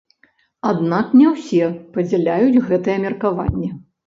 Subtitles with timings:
[0.69, 1.67] Аднак не ўсе
[1.99, 3.71] падзяляюць гэтае меркаванне.